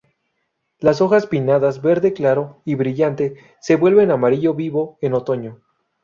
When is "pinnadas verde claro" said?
1.27-2.63